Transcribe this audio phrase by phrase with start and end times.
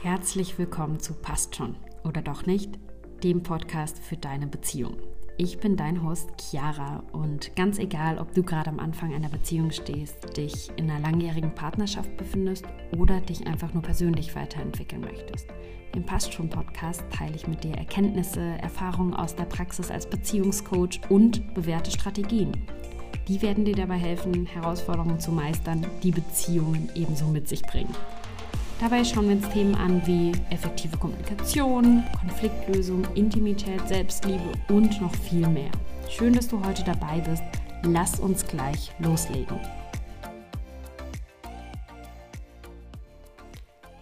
[0.00, 2.78] Herzlich willkommen zu Passt schon oder doch nicht,
[3.24, 4.96] dem Podcast für deine Beziehung.
[5.36, 9.72] Ich bin dein Host Chiara und ganz egal, ob du gerade am Anfang einer Beziehung
[9.72, 12.64] stehst, dich in einer langjährigen Partnerschaft befindest
[12.96, 15.48] oder dich einfach nur persönlich weiterentwickeln möchtest.
[15.96, 21.00] Im Passt schon Podcast teile ich mit dir Erkenntnisse, Erfahrungen aus der Praxis als Beziehungscoach
[21.08, 22.52] und bewährte Strategien.
[23.26, 27.94] Die werden dir dabei helfen, Herausforderungen zu meistern, die Beziehungen ebenso mit sich bringen.
[28.80, 35.48] Dabei schauen wir uns Themen an wie effektive Kommunikation, Konfliktlösung, Intimität, Selbstliebe und noch viel
[35.48, 35.72] mehr.
[36.08, 37.42] Schön, dass du heute dabei bist.
[37.82, 39.58] Lass uns gleich loslegen.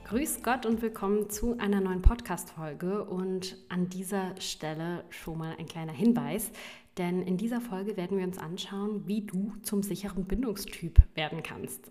[0.05, 3.03] Grüß Gott und willkommen zu einer neuen Podcast-Folge.
[3.05, 6.51] Und an dieser Stelle schon mal ein kleiner Hinweis,
[6.99, 11.91] denn in dieser Folge werden wir uns anschauen, wie du zum sicheren Bindungstyp werden kannst.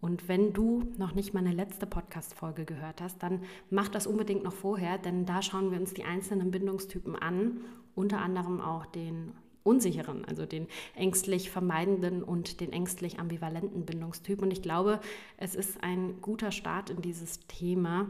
[0.00, 4.52] Und wenn du noch nicht meine letzte Podcast-Folge gehört hast, dann mach das unbedingt noch
[4.52, 7.60] vorher, denn da schauen wir uns die einzelnen Bindungstypen an,
[7.94, 9.32] unter anderem auch den
[9.64, 14.40] unsicheren, also den ängstlich vermeidenden und den ängstlich ambivalenten Bindungstyp.
[14.40, 15.00] Und ich glaube,
[15.36, 18.06] es ist ein guter Start in dieses Thema,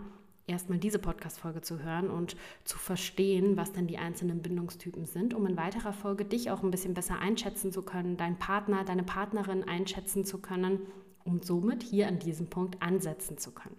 [0.47, 5.47] erstmal diese Podcast-Folge zu hören und zu verstehen, was denn die einzelnen Bindungstypen sind, um
[5.47, 9.65] in weiterer Folge dich auch ein bisschen besser einschätzen zu können, deinen Partner, deine Partnerin
[9.65, 10.81] einschätzen zu können
[11.29, 13.77] um somit hier an diesem Punkt ansetzen zu können.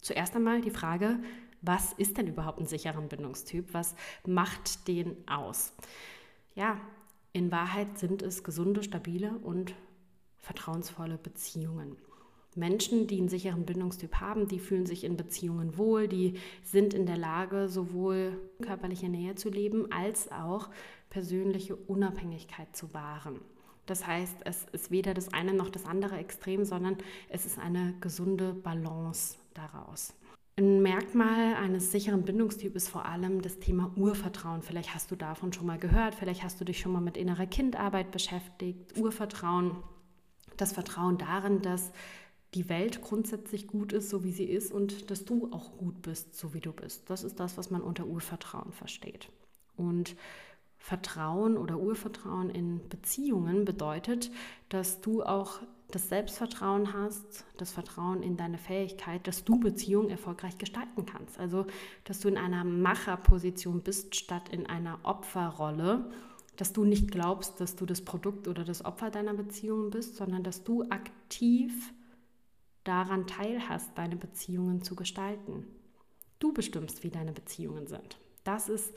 [0.00, 1.20] Zuerst einmal die Frage,
[1.62, 3.72] was ist denn überhaupt ein sicherer Bindungstyp?
[3.72, 3.94] Was
[4.26, 5.72] macht den aus?
[6.54, 6.80] Ja,
[7.32, 9.74] in Wahrheit sind es gesunde, stabile und
[10.38, 11.96] vertrauensvolle Beziehungen.
[12.56, 17.06] Menschen, die einen sicheren Bindungstyp haben, die fühlen sich in Beziehungen wohl, die sind in
[17.06, 20.70] der Lage, sowohl körperliche Nähe zu leben als auch
[21.08, 23.40] persönliche Unabhängigkeit zu wahren.
[23.90, 26.96] Das heißt, es ist weder das eine noch das andere Extrem, sondern
[27.28, 30.14] es ist eine gesunde Balance daraus.
[30.56, 34.62] Ein Merkmal eines sicheren Bindungstyps ist vor allem das Thema Urvertrauen.
[34.62, 37.46] Vielleicht hast du davon schon mal gehört, vielleicht hast du dich schon mal mit innerer
[37.46, 38.96] Kindarbeit beschäftigt.
[38.96, 39.72] Urvertrauen,
[40.56, 41.90] das Vertrauen darin, dass
[42.54, 46.36] die Welt grundsätzlich gut ist, so wie sie ist und dass du auch gut bist,
[46.36, 47.10] so wie du bist.
[47.10, 49.30] Das ist das, was man unter Urvertrauen versteht.
[49.74, 50.14] Und
[50.80, 54.30] Vertrauen oder Urvertrauen in Beziehungen bedeutet,
[54.70, 55.60] dass du auch
[55.90, 61.38] das Selbstvertrauen hast, das Vertrauen in deine Fähigkeit, dass du Beziehungen erfolgreich gestalten kannst.
[61.38, 61.66] Also,
[62.04, 66.10] dass du in einer Macherposition bist statt in einer Opferrolle,
[66.56, 70.42] dass du nicht glaubst, dass du das Produkt oder das Opfer deiner Beziehungen bist, sondern
[70.42, 71.92] dass du aktiv
[72.84, 75.66] daran teilhast, deine Beziehungen zu gestalten.
[76.38, 78.18] Du bestimmst, wie deine Beziehungen sind.
[78.44, 78.94] Das ist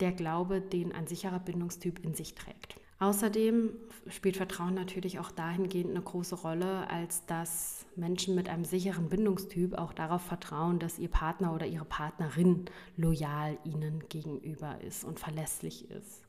[0.00, 2.80] der Glaube, den ein sicherer Bindungstyp in sich trägt.
[3.00, 3.70] Außerdem
[4.08, 9.74] spielt Vertrauen natürlich auch dahingehend eine große Rolle, als dass Menschen mit einem sicheren Bindungstyp
[9.74, 12.66] auch darauf vertrauen, dass ihr Partner oder ihre Partnerin
[12.96, 16.22] loyal ihnen gegenüber ist und verlässlich ist.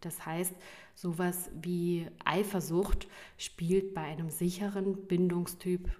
[0.00, 0.54] Das heißt,
[0.94, 5.90] sowas wie Eifersucht spielt bei einem sicheren Bindungstyp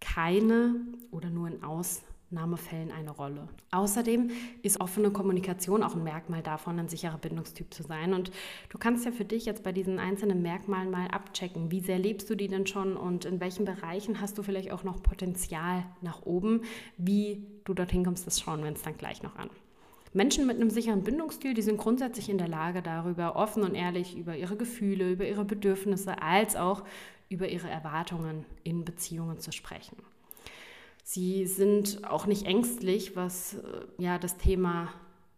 [0.00, 0.76] keine
[1.10, 3.48] oder nur in Aus Ausnahmefällen eine Rolle.
[3.70, 4.30] Außerdem
[4.62, 8.12] ist offene Kommunikation auch ein Merkmal davon, ein sicherer Bindungstyp zu sein.
[8.12, 8.30] Und
[8.68, 12.28] du kannst ja für dich jetzt bei diesen einzelnen Merkmalen mal abchecken, wie sehr lebst
[12.28, 16.22] du die denn schon und in welchen Bereichen hast du vielleicht auch noch Potenzial nach
[16.26, 16.62] oben.
[16.98, 19.48] Wie du dorthin kommst, das schauen wir uns dann gleich noch an.
[20.12, 24.16] Menschen mit einem sicheren Bindungsstil, die sind grundsätzlich in der Lage, darüber offen und ehrlich
[24.16, 26.82] über ihre Gefühle, über ihre Bedürfnisse als auch
[27.30, 29.96] über ihre Erwartungen in Beziehungen zu sprechen.
[31.10, 34.92] Sie sind auch nicht ängstlich, was äh, ja das Thema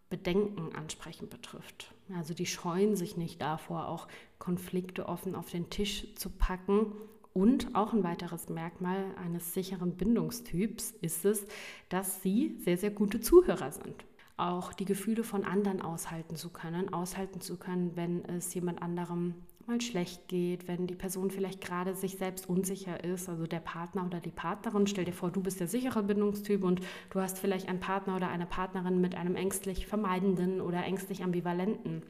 [0.09, 1.95] Bedenken ansprechen betrifft.
[2.13, 4.09] Also die scheuen sich nicht davor, auch
[4.41, 6.87] Konflikte offen auf den Tisch zu packen.
[7.33, 11.47] Und auch ein weiteres Merkmal eines sicheren Bindungstyps ist es,
[11.89, 14.05] dass sie sehr, sehr gute Zuhörer sind.
[14.37, 19.37] Auch die Gefühle von anderen aushalten zu können, aushalten zu können, wenn es jemand anderem
[19.67, 24.07] mal schlecht geht, wenn die Person vielleicht gerade sich selbst unsicher ist, also der Partner
[24.07, 24.87] oder die Partnerin.
[24.87, 26.81] Stell dir vor, du bist der sichere Bindungstyp und
[27.11, 32.03] du hast vielleicht einen Partner oder eine Partnerin mit einem ängstlich vermeidenden oder ängstlich ambivalenten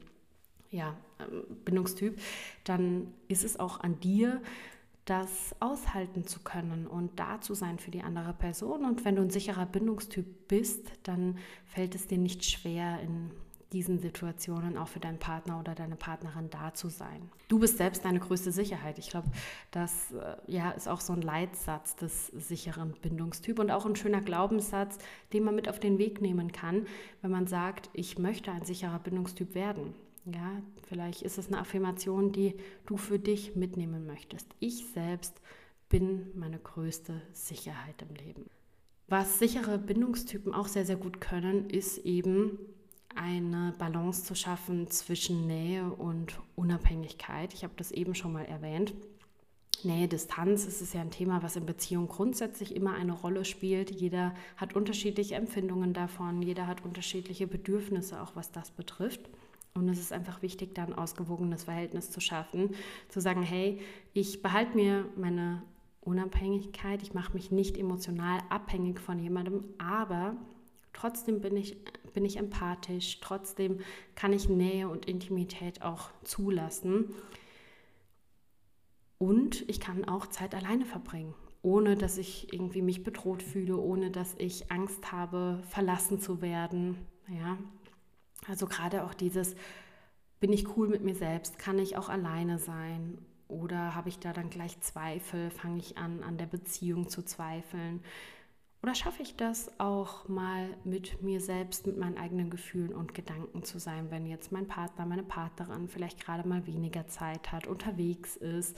[0.71, 2.19] ja, ähm, Bindungstyp,
[2.63, 4.41] dann ist es auch an dir,
[5.05, 8.85] das aushalten zu können und da zu sein für die andere Person.
[8.85, 13.31] Und wenn du ein sicherer Bindungstyp bist, dann fällt es dir nicht schwer, in
[13.73, 17.29] diesen Situationen auch für deinen Partner oder deine Partnerin da zu sein.
[17.47, 18.99] Du bist selbst deine größte Sicherheit.
[18.99, 19.27] Ich glaube,
[19.71, 24.21] das äh, ja, ist auch so ein Leitsatz des sicheren Bindungstyp und auch ein schöner
[24.21, 24.97] Glaubenssatz,
[25.33, 26.85] den man mit auf den Weg nehmen kann,
[27.21, 29.93] wenn man sagt, ich möchte ein sicherer Bindungstyp werden.
[30.25, 34.47] Ja, vielleicht ist es eine Affirmation, die du für dich mitnehmen möchtest.
[34.59, 35.41] Ich selbst
[35.89, 38.45] bin meine größte Sicherheit im Leben.
[39.07, 42.59] Was sichere Bindungstypen auch sehr, sehr gut können, ist eben
[43.15, 47.53] eine Balance zu schaffen zwischen Nähe und Unabhängigkeit.
[47.53, 48.93] Ich habe das eben schon mal erwähnt.
[49.83, 53.89] Nähe, Distanz, es ist ja ein Thema, was in Beziehungen grundsätzlich immer eine Rolle spielt.
[53.89, 59.29] Jeder hat unterschiedliche Empfindungen davon, jeder hat unterschiedliche Bedürfnisse, auch was das betrifft.
[59.73, 62.75] Und es ist einfach wichtig, da ein ausgewogenes Verhältnis zu schaffen,
[63.09, 63.79] zu sagen, hey,
[64.13, 65.63] ich behalte mir meine
[66.01, 70.35] Unabhängigkeit, ich mache mich nicht emotional abhängig von jemandem, aber
[70.93, 71.77] trotzdem bin ich,
[72.13, 73.79] bin ich empathisch, trotzdem
[74.15, 77.13] kann ich Nähe und Intimität auch zulassen.
[79.17, 84.09] Und ich kann auch Zeit alleine verbringen, ohne dass ich irgendwie mich bedroht fühle, ohne
[84.09, 86.97] dass ich Angst habe, verlassen zu werden.
[87.27, 87.57] Ja,
[88.47, 89.55] also gerade auch dieses,
[90.39, 93.19] bin ich cool mit mir selbst, kann ich auch alleine sein?
[93.47, 98.01] Oder habe ich da dann gleich Zweifel, fange ich an, an der Beziehung zu zweifeln
[98.83, 103.63] oder schaffe ich das auch mal mit mir selbst, mit meinen eigenen Gefühlen und Gedanken
[103.63, 108.37] zu sein, wenn jetzt mein Partner, meine Partnerin vielleicht gerade mal weniger Zeit hat, unterwegs
[108.37, 108.75] ist,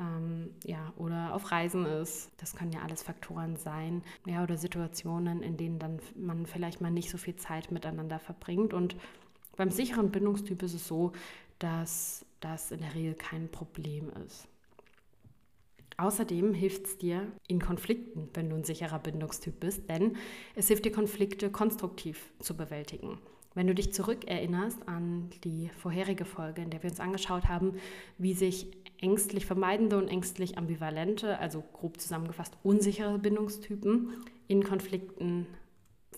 [0.00, 2.30] ähm, ja, oder auf Reisen ist.
[2.38, 6.90] Das können ja alles Faktoren sein, ja, oder Situationen, in denen dann man vielleicht mal
[6.90, 8.74] nicht so viel Zeit miteinander verbringt.
[8.74, 8.96] Und
[9.56, 11.12] beim sicheren Bindungstyp ist es so,
[11.60, 14.48] dass das in der Regel kein Problem ist.
[16.00, 20.16] Außerdem hilft es dir in Konflikten, wenn du ein sicherer Bindungstyp bist, denn
[20.54, 23.18] es hilft dir, Konflikte konstruktiv zu bewältigen.
[23.54, 27.74] Wenn du dich zurückerinnerst an die vorherige Folge, in der wir uns angeschaut haben,
[28.16, 28.68] wie sich
[29.00, 34.10] ängstlich vermeidende und ängstlich ambivalente, also grob zusammengefasst unsichere Bindungstypen
[34.46, 35.48] in Konflikten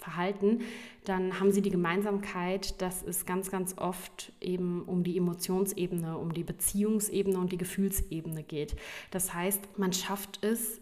[0.00, 0.60] verhalten,
[1.04, 6.32] dann haben sie die Gemeinsamkeit, dass es ganz, ganz oft eben um die Emotionsebene, um
[6.32, 8.76] die Beziehungsebene und die Gefühlsebene geht.
[9.10, 10.80] Das heißt, man schafft es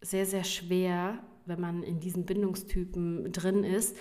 [0.00, 3.96] sehr, sehr schwer, wenn man in diesen Bindungstypen drin ist,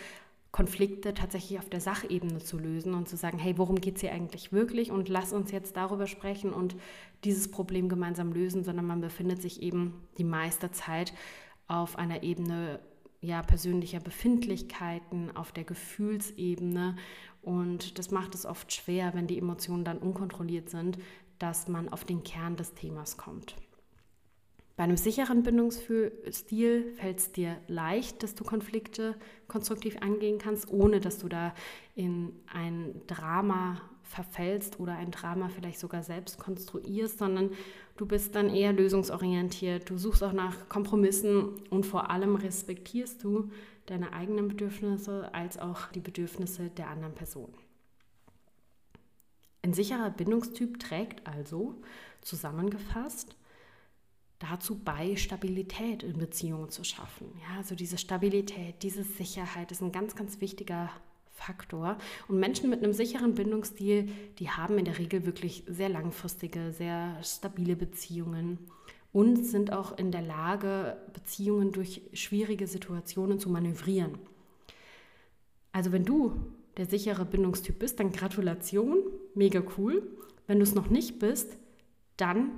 [0.51, 4.11] Konflikte tatsächlich auf der Sachebene zu lösen und zu sagen, hey, worum geht es hier
[4.11, 6.75] eigentlich wirklich und lass uns jetzt darüber sprechen und
[7.23, 11.13] dieses Problem gemeinsam lösen, sondern man befindet sich eben die meiste Zeit
[11.67, 12.81] auf einer Ebene
[13.21, 16.95] ja, persönlicher Befindlichkeiten, auf der Gefühlsebene
[17.41, 20.97] und das macht es oft schwer, wenn die Emotionen dann unkontrolliert sind,
[21.39, 23.55] dass man auf den Kern des Themas kommt.
[24.75, 29.15] Bei einem sicheren Bindungsstil fällt es dir leicht, dass du Konflikte
[29.47, 31.53] konstruktiv angehen kannst, ohne dass du da
[31.93, 37.51] in ein Drama verfällst oder ein Drama vielleicht sogar selbst konstruierst, sondern
[37.95, 43.49] du bist dann eher lösungsorientiert, du suchst auch nach Kompromissen und vor allem respektierst du
[43.85, 47.53] deine eigenen Bedürfnisse als auch die Bedürfnisse der anderen Person.
[49.63, 51.75] Ein sicherer Bindungstyp trägt also
[52.21, 53.35] zusammengefasst
[54.39, 57.27] dazu bei, Stabilität in Beziehungen zu schaffen.
[57.41, 60.89] Ja, also diese Stabilität, diese Sicherheit ist ein ganz, ganz wichtiger
[61.41, 61.97] Faktor.
[62.27, 64.09] Und Menschen mit einem sicheren Bindungsstil,
[64.39, 68.59] die haben in der Regel wirklich sehr langfristige, sehr stabile Beziehungen
[69.11, 74.17] und sind auch in der Lage, Beziehungen durch schwierige Situationen zu manövrieren.
[75.71, 76.33] Also wenn du
[76.77, 78.99] der sichere Bindungstyp bist, dann Gratulation,
[79.35, 80.07] mega cool.
[80.47, 81.57] Wenn du es noch nicht bist,
[82.17, 82.51] dann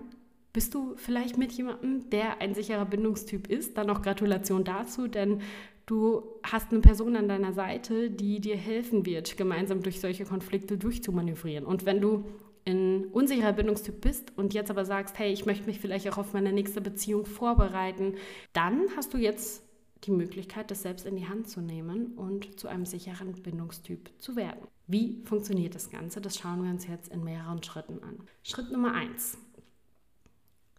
[0.52, 3.76] bist du vielleicht mit jemandem, der ein sicherer Bindungstyp ist?
[3.76, 5.42] Dann noch Gratulation dazu, denn
[5.86, 10.78] du hast eine Person an deiner Seite, die dir helfen wird, gemeinsam durch solche Konflikte
[10.78, 11.66] durchzumanövrieren.
[11.66, 12.26] Und wenn du
[12.66, 16.34] ein unsicherer Bindungstyp bist und jetzt aber sagst, hey, ich möchte mich vielleicht auch auf
[16.34, 18.16] meine nächste Beziehung vorbereiten,
[18.54, 19.64] dann hast du jetzt
[20.06, 24.36] die Möglichkeit, das selbst in die Hand zu nehmen und zu einem sicheren Bindungstyp zu
[24.36, 24.68] werden.
[24.88, 26.20] Wie funktioniert das Ganze?
[26.20, 28.18] Das schauen wir uns jetzt in mehreren Schritten an.
[28.44, 29.38] Schritt Nummer eins.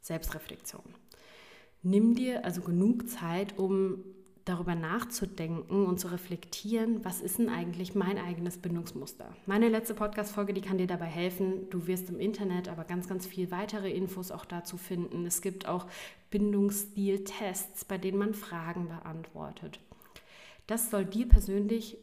[0.02, 0.83] Selbstreflexion.
[1.83, 4.05] Nimm dir also genug Zeit, um
[4.45, 9.35] darüber nachzudenken und zu reflektieren, was ist denn eigentlich mein eigenes Bindungsmuster.
[9.47, 11.71] Meine letzte Podcast-Folge, die kann dir dabei helfen.
[11.71, 15.25] Du wirst im Internet aber ganz, ganz viel weitere Infos auch dazu finden.
[15.25, 15.87] Es gibt auch
[16.31, 19.81] Bindungsstil-Tests, bei denen man Fragen beantwortet.
[20.67, 21.97] Das soll dir persönlich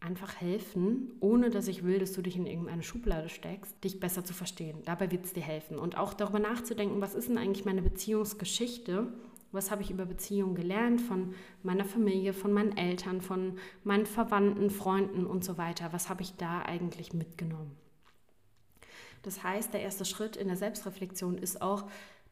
[0.00, 4.24] einfach helfen, ohne dass ich will, dass du dich in irgendeine Schublade steckst, dich besser
[4.24, 4.78] zu verstehen.
[4.84, 5.78] Dabei wird es dir helfen.
[5.78, 9.08] Und auch darüber nachzudenken, was ist denn eigentlich meine Beziehungsgeschichte?
[9.50, 14.70] Was habe ich über Beziehungen gelernt von meiner Familie, von meinen Eltern, von meinen Verwandten,
[14.70, 15.92] Freunden und so weiter?
[15.92, 17.76] Was habe ich da eigentlich mitgenommen?
[19.22, 21.86] Das heißt, der erste Schritt in der Selbstreflexion ist auch,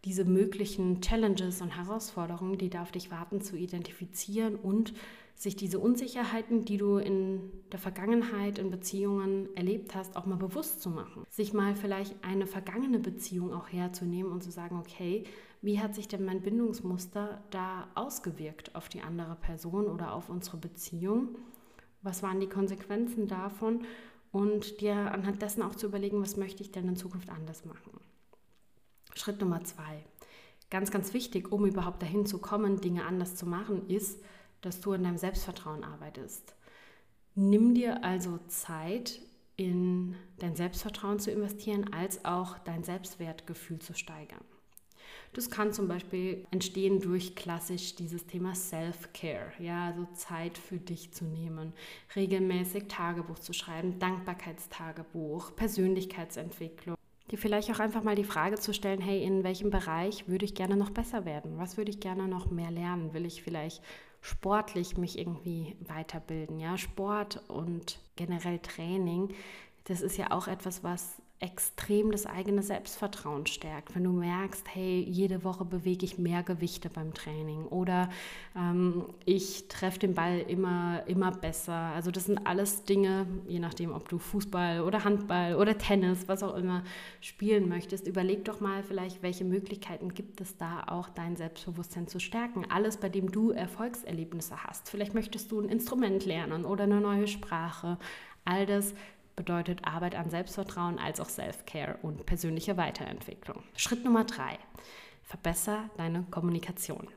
[0.05, 4.95] diese möglichen Challenges und Herausforderungen, die da auf dich warten, zu identifizieren und
[5.37, 10.81] sich diese Unsicherheiten, die du in der Vergangenheit in Beziehungen erlebt hast, auch mal bewusst
[10.81, 11.25] zu machen.
[11.29, 15.25] Sich mal vielleicht eine vergangene Beziehung auch herzunehmen und zu sagen, okay,
[15.61, 20.57] wie hat sich denn mein Bindungsmuster da ausgewirkt auf die andere Person oder auf unsere
[20.57, 21.37] Beziehung?
[22.01, 23.85] Was waren die Konsequenzen davon?
[24.33, 27.93] Und dir anhand dessen auch zu überlegen, was möchte ich denn in Zukunft anders machen.
[29.15, 30.05] Schritt Nummer zwei.
[30.71, 34.21] Ganz, ganz wichtig, um überhaupt dahin zu kommen, Dinge anders zu machen, ist,
[34.61, 36.55] dass du an deinem Selbstvertrauen arbeitest.
[37.35, 39.21] Nimm dir also Zeit,
[39.57, 44.45] in dein Selbstvertrauen zu investieren, als auch dein Selbstwertgefühl zu steigern.
[45.33, 51.13] Das kann zum Beispiel entstehen durch klassisch dieses Thema Self-Care, ja, also Zeit für dich
[51.13, 51.73] zu nehmen,
[52.15, 56.97] regelmäßig Tagebuch zu schreiben, Dankbarkeitstagebuch, Persönlichkeitsentwicklung.
[57.31, 60.55] Dir vielleicht auch einfach mal die Frage zu stellen, hey, in welchem Bereich würde ich
[60.55, 61.59] gerne noch besser werden?
[61.59, 63.13] Was würde ich gerne noch mehr lernen?
[63.15, 63.83] Will ich vielleicht
[64.21, 66.59] sportlich mich irgendwie weiterbilden?
[66.59, 69.35] Ja, Sport und generell Training,
[69.85, 75.01] das ist ja auch etwas, was extrem das eigene Selbstvertrauen stärkt, wenn du merkst, hey,
[75.09, 78.11] jede Woche bewege ich mehr Gewichte beim Training oder
[78.57, 81.73] ähm, ich treffe den Ball immer, immer besser.
[81.73, 86.43] Also das sind alles Dinge, je nachdem, ob du Fußball oder Handball oder Tennis, was
[86.43, 86.83] auch immer
[87.21, 92.19] spielen möchtest, überleg doch mal vielleicht, welche Möglichkeiten gibt es da auch, dein Selbstbewusstsein zu
[92.19, 92.67] stärken.
[92.69, 94.91] Alles, bei dem du Erfolgserlebnisse hast.
[94.91, 97.99] Vielleicht möchtest du ein Instrument lernen oder eine neue Sprache.
[98.45, 98.95] All das
[99.37, 103.63] bedeutet Arbeit an Selbstvertrauen als auch Self-Care und persönliche Weiterentwicklung.
[103.77, 104.59] Schritt Nummer drei,
[105.23, 107.09] verbessere deine Kommunikation.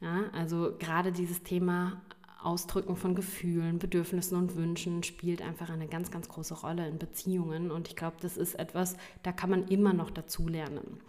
[0.00, 2.00] Ja, also gerade dieses Thema
[2.40, 7.72] Ausdrücken von Gefühlen, Bedürfnissen und Wünschen spielt einfach eine ganz, ganz große Rolle in Beziehungen.
[7.72, 11.00] Und ich glaube, das ist etwas, da kann man immer noch dazu lernen.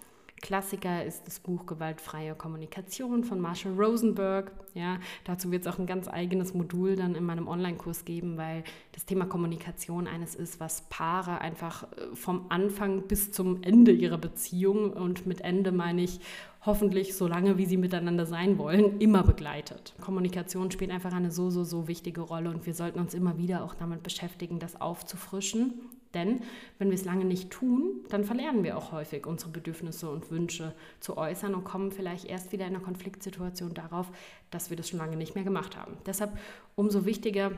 [0.41, 4.51] Klassiker ist das Buch Gewaltfreie Kommunikation von Marshall Rosenberg.
[4.73, 8.63] Ja, dazu wird es auch ein ganz eigenes Modul dann in meinem Online-Kurs geben, weil
[8.93, 14.17] das Thema Kommunikation eines ist, was Paare einfach äh, vom Anfang bis zum Ende ihrer
[14.17, 16.19] Beziehung und mit Ende meine ich
[16.65, 19.93] hoffentlich so lange, wie sie miteinander sein wollen, immer begleitet.
[20.01, 23.63] Kommunikation spielt einfach eine so, so, so wichtige Rolle und wir sollten uns immer wieder
[23.63, 25.73] auch damit beschäftigen, das aufzufrischen
[26.13, 26.41] denn
[26.77, 30.73] wenn wir es lange nicht tun, dann verlernen wir auch häufig unsere Bedürfnisse und Wünsche
[30.99, 34.11] zu äußern und kommen vielleicht erst wieder in einer Konfliktsituation darauf,
[34.51, 35.97] dass wir das schon lange nicht mehr gemacht haben.
[36.05, 36.37] Deshalb
[36.75, 37.51] umso wichtiger,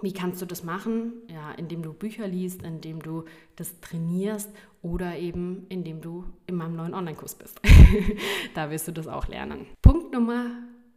[0.00, 1.12] wie kannst du das machen?
[1.28, 3.24] Ja, indem du Bücher liest, indem du
[3.56, 7.60] das trainierst oder eben indem du in meinem neuen Online-Kurs bist.
[8.54, 9.66] da wirst du das auch lernen.
[9.80, 10.50] Punkt Nummer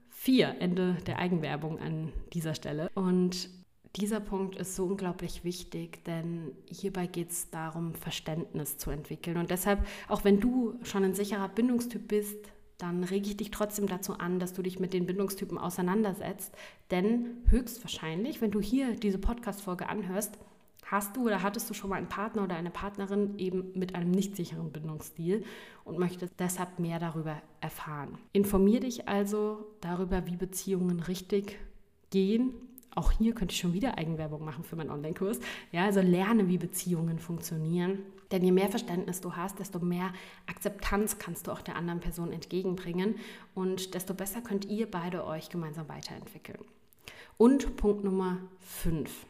[0.10, 2.90] vier, Ende der Eigenwerbung an dieser Stelle.
[2.96, 3.50] Und
[3.96, 9.38] dieser Punkt ist so unglaublich wichtig, denn hierbei geht es darum, Verständnis zu entwickeln.
[9.38, 12.38] Und deshalb, auch wenn du schon ein sicherer Bindungstyp bist,
[12.78, 16.54] dann rege ich dich trotzdem dazu an, dass du dich mit den Bindungstypen auseinandersetzt.
[16.92, 20.38] Denn höchstwahrscheinlich, wenn du hier diese Podcast-Folge anhörst,
[20.86, 24.12] hast du oder hattest du schon mal einen Partner oder eine Partnerin eben mit einem
[24.12, 25.46] nicht sicheren Bindungsstil
[25.86, 28.18] und möchtest deshalb mehr darüber erfahren.
[28.34, 31.58] Informier dich also darüber, wie Beziehungen richtig
[32.12, 32.54] gehen
[32.96, 35.40] auch hier könnte ich schon wieder Eigenwerbung machen für meinen Online-Kurs.
[35.72, 38.00] Ja, also lerne, wie Beziehungen funktionieren.
[38.32, 40.12] Denn je mehr Verständnis du hast, desto mehr
[40.48, 43.16] Akzeptanz kannst du auch der anderen Person entgegenbringen
[43.54, 46.60] und desto besser könnt ihr beide euch gemeinsam weiterentwickeln.
[47.38, 49.26] Und Punkt Nummer 5.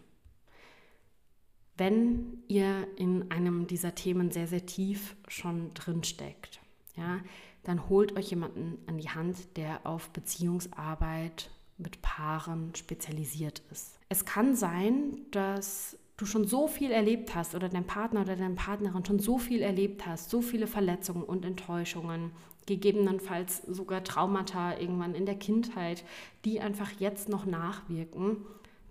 [1.77, 6.61] Wenn ihr in einem dieser Themen sehr, sehr tief schon drin steckt,
[6.95, 7.19] ja,
[7.63, 13.99] dann holt euch jemanden an die Hand, der auf Beziehungsarbeit mit Paaren spezialisiert ist.
[14.09, 18.55] Es kann sein, dass du schon so viel erlebt hast oder dein Partner oder deine
[18.55, 22.31] Partnerin schon so viel erlebt hast, so viele Verletzungen und Enttäuschungen,
[22.65, 26.03] gegebenenfalls sogar Traumata irgendwann in der Kindheit,
[26.45, 28.37] die einfach jetzt noch nachwirken,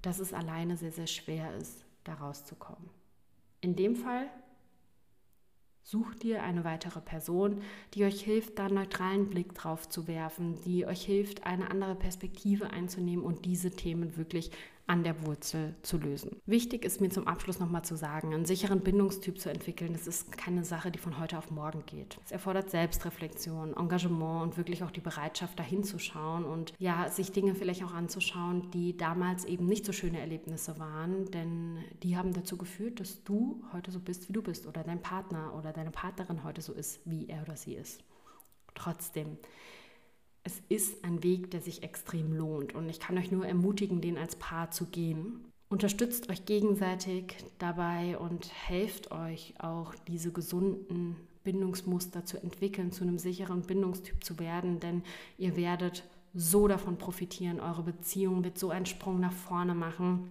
[0.03, 2.91] dass es alleine sehr, sehr schwer ist, da rauszukommen.
[3.63, 4.29] In dem Fall
[5.87, 7.61] Sucht dir eine weitere Person,
[7.93, 11.95] die euch hilft, da einen neutralen Blick drauf zu werfen, die euch hilft, eine andere
[11.95, 14.51] Perspektive einzunehmen und diese Themen wirklich
[14.87, 16.37] an der Wurzel zu lösen.
[16.45, 20.37] Wichtig ist mir zum Abschluss nochmal zu sagen, einen sicheren Bindungstyp zu entwickeln, das ist
[20.37, 22.19] keine Sache, die von heute auf morgen geht.
[22.25, 27.33] Es erfordert Selbstreflexion, Engagement und wirklich auch die Bereitschaft, dahin zu schauen und ja, sich
[27.33, 32.35] Dinge vielleicht auch anzuschauen, die damals eben nicht so schöne Erlebnisse waren, denn die haben
[32.35, 35.91] dazu geführt, dass du heute so bist, wie du bist oder dein Partner oder deine
[35.91, 38.03] Partnerin heute so ist, wie er oder sie ist.
[38.75, 39.39] Trotzdem,
[40.45, 44.19] es ist ein Weg, der sich extrem lohnt und ich kann euch nur ermutigen, den
[44.19, 45.45] als Paar zu gehen.
[45.71, 53.19] Unterstützt euch gegenseitig dabei und helft euch auch diese gesunden Bindungsmuster zu entwickeln, zu einem
[53.19, 55.03] sicheren Bindungstyp zu werden, denn
[55.39, 57.61] ihr werdet so davon profitieren.
[57.61, 60.31] Eure Beziehung wird so einen Sprung nach vorne machen,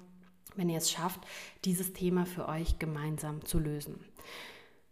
[0.55, 1.21] wenn ihr es schafft,
[1.65, 3.99] dieses Thema für euch gemeinsam zu lösen.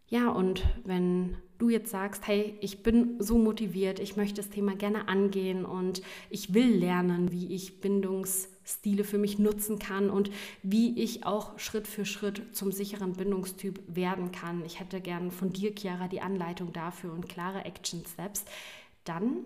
[0.08, 4.76] Ja, und wenn du jetzt sagst, hey, ich bin so motiviert, ich möchte das Thema
[4.76, 10.32] gerne angehen und ich will lernen, wie ich Bindungsstile für mich nutzen kann und
[10.64, 14.66] wie ich auch Schritt für Schritt zum sicheren Bindungstyp werden kann.
[14.66, 18.44] Ich hätte gern von dir, Chiara, die Anleitung dafür und klare Action Steps.
[19.04, 19.46] Dann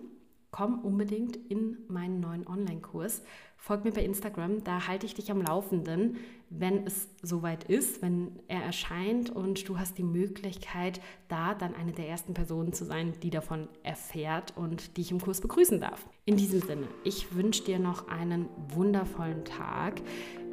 [0.50, 3.22] komm unbedingt in meinen neuen Online-Kurs.
[3.56, 6.18] Folg mir bei Instagram, da halte ich dich am Laufenden,
[6.50, 11.92] wenn es soweit ist, wenn er erscheint und du hast die Möglichkeit, da dann eine
[11.92, 16.06] der ersten Personen zu sein, die davon erfährt und die ich im Kurs begrüßen darf.
[16.26, 20.00] In diesem Sinne, ich wünsche dir noch einen wundervollen Tag.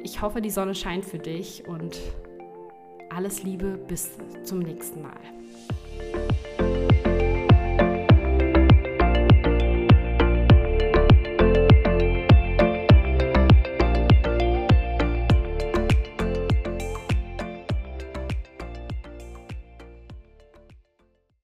[0.02, 2.00] Ich hoffe, die Sonne scheint für dich und
[3.10, 4.10] alles Liebe, bis
[4.42, 5.20] zum nächsten Mal.